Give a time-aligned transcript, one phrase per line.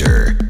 [0.00, 0.49] Answer,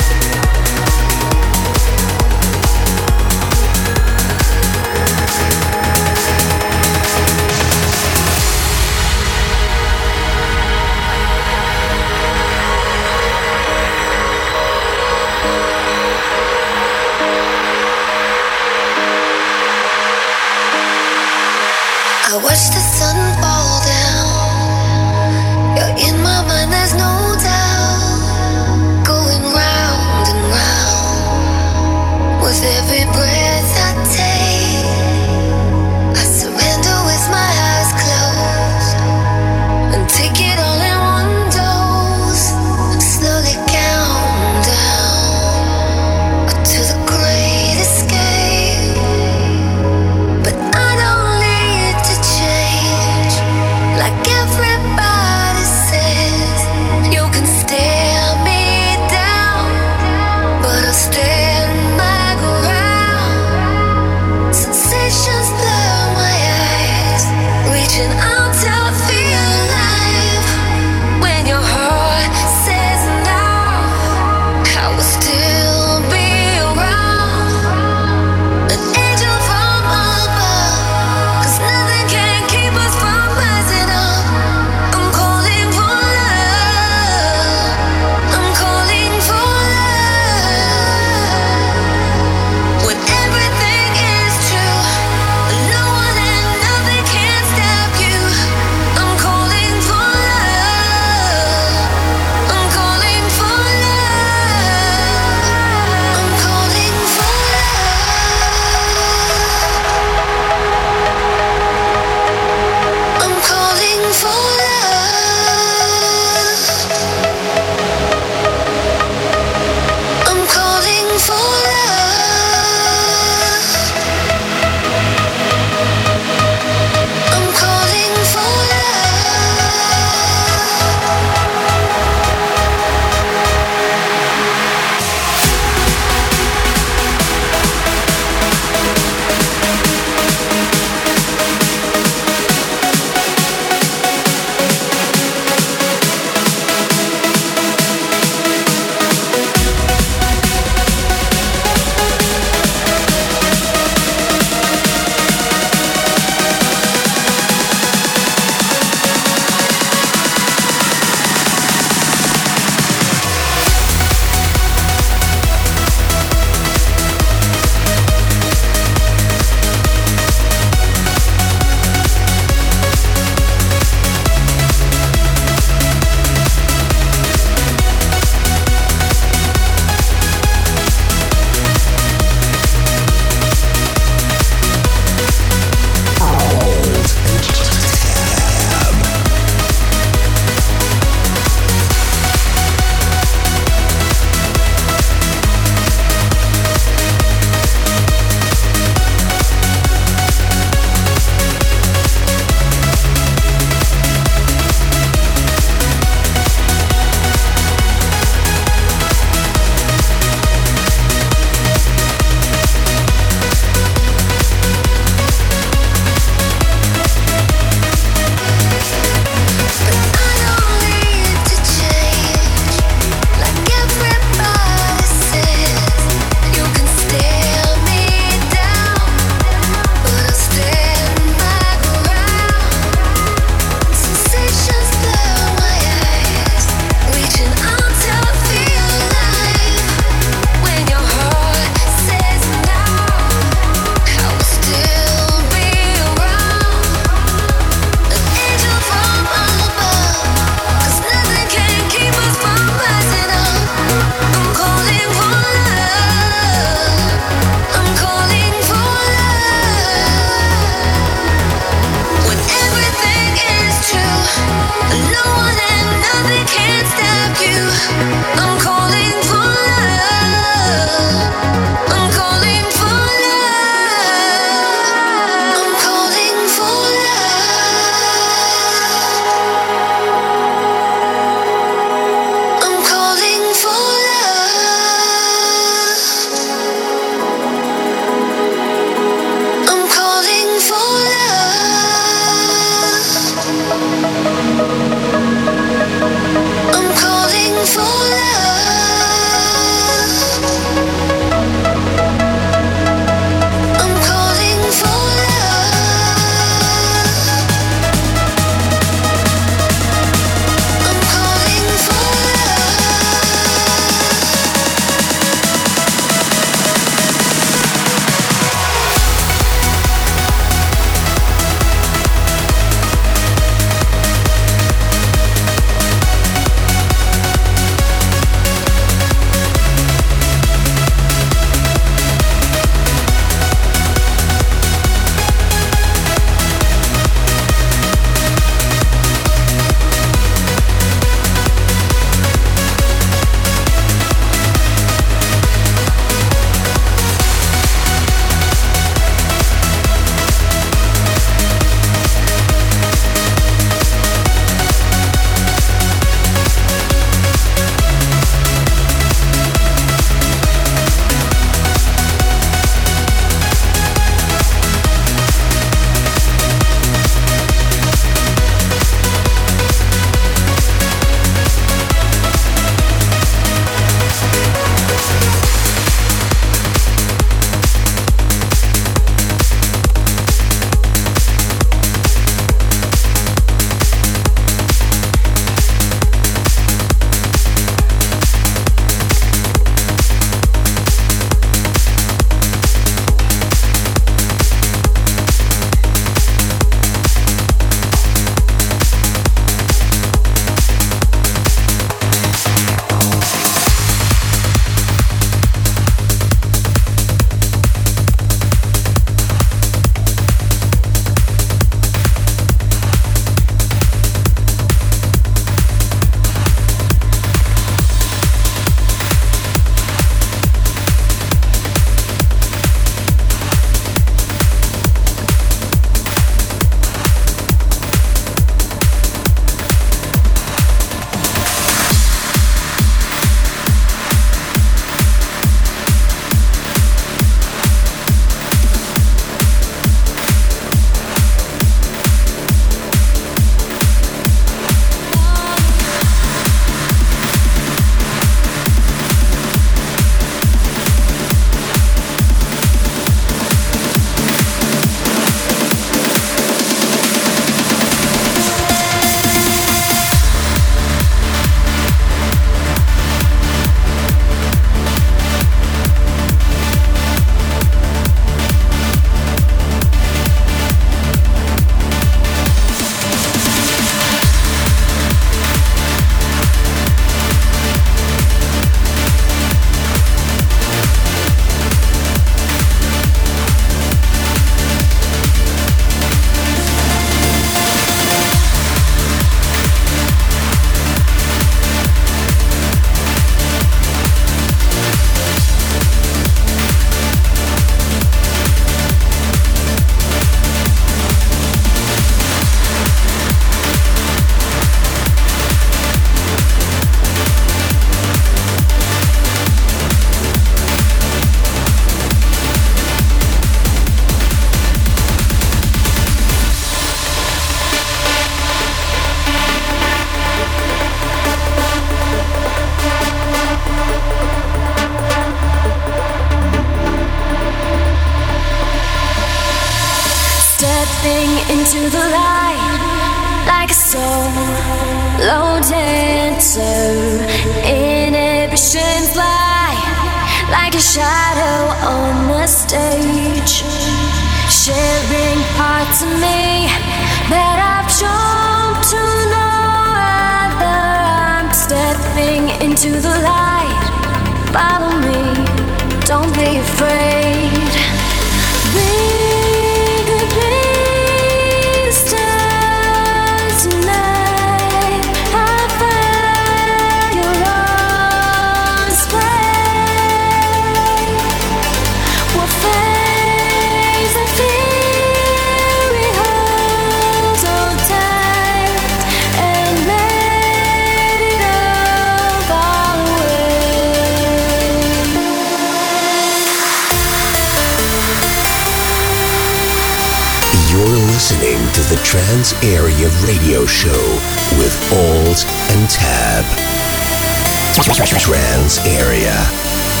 [598.41, 600.00] Trans Area.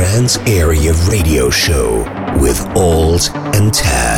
[0.00, 1.98] Trans Area Radio Show
[2.40, 4.09] with Alt and Tab.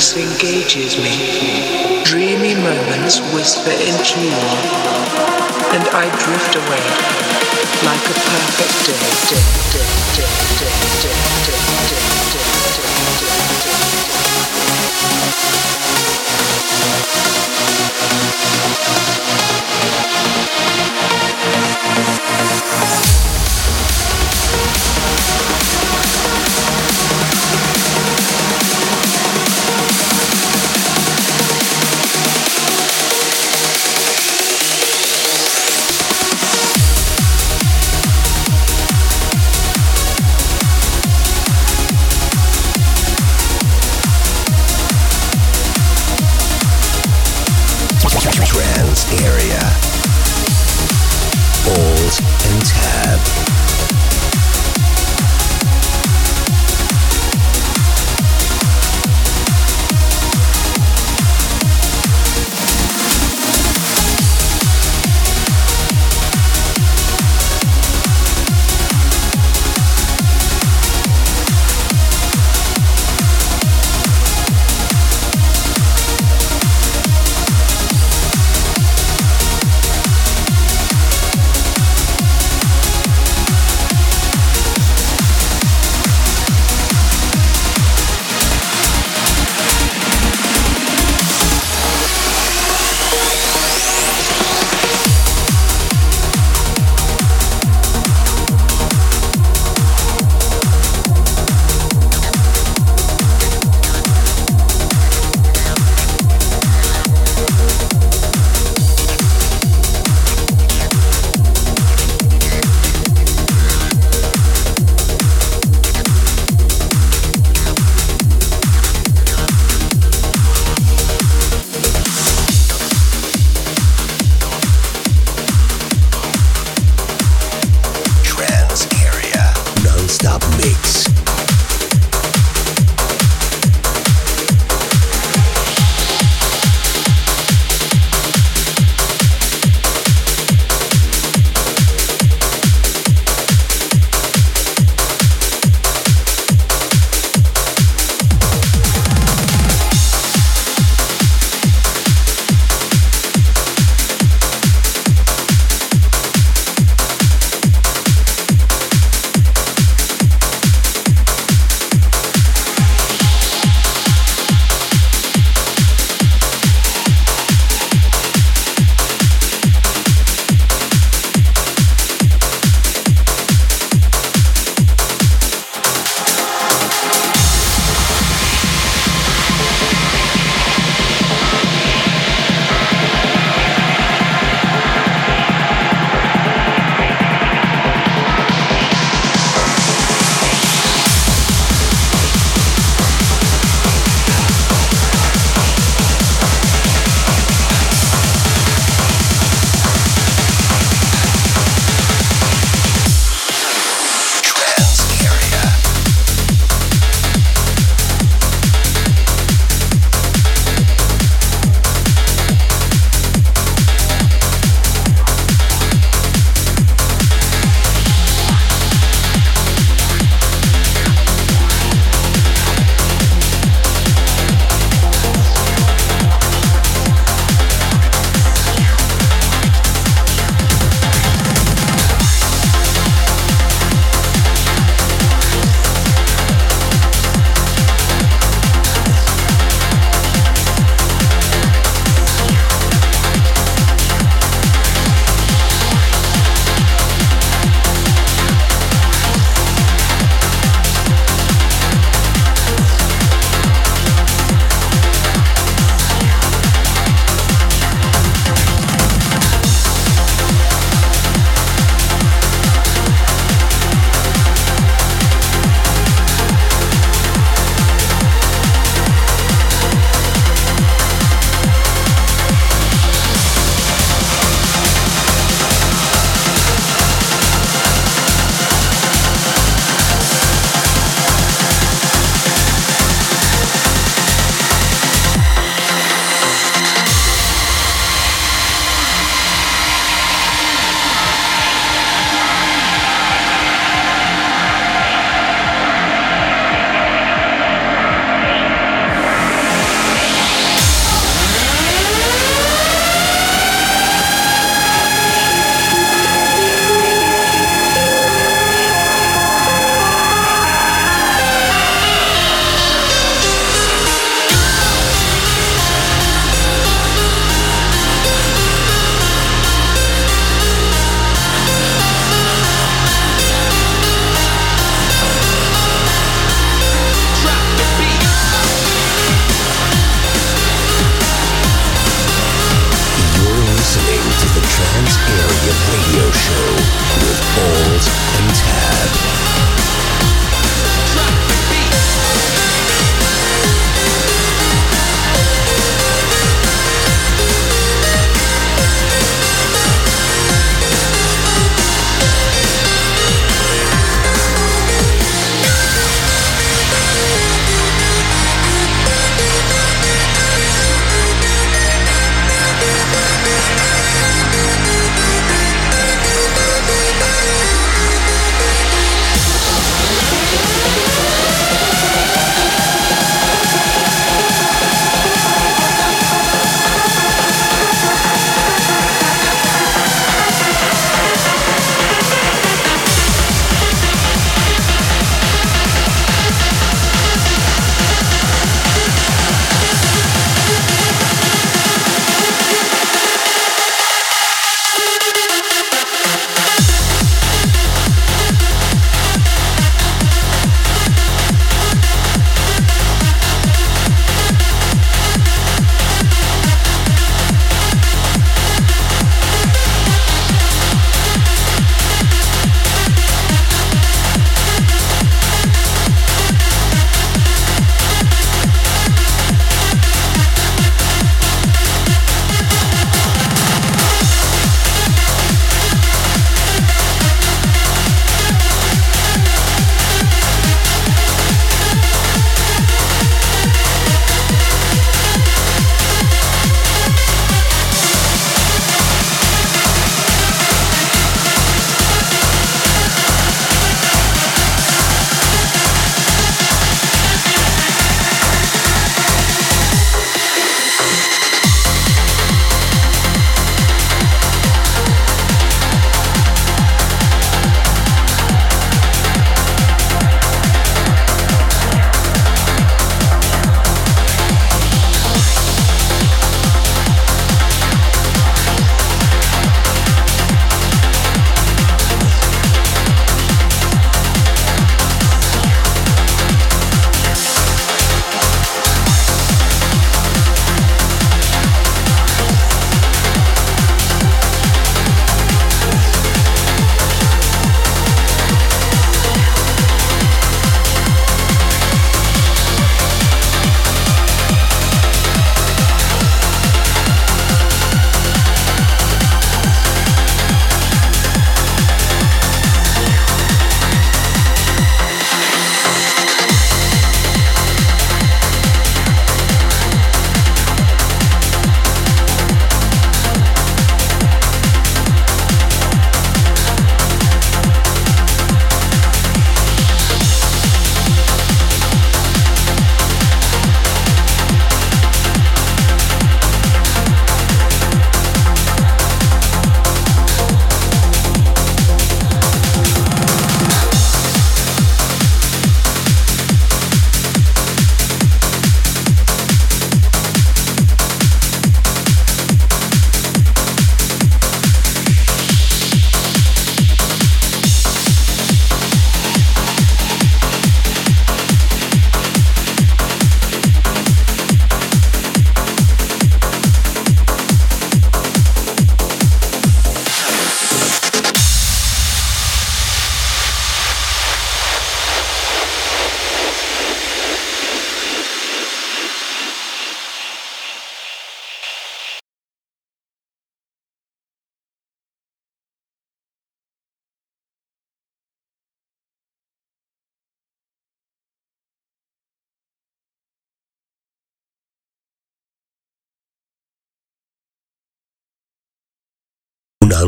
[0.00, 2.04] Universe engages me.
[2.04, 4.32] Dreamy moments whisper in tune,
[5.76, 6.84] and I drift away
[7.84, 8.96] like a perfect day,
[9.28, 11.60] day, day, day, day, day, day,
[17.14, 17.19] day,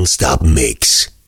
[0.02, 1.12] non-stop mix.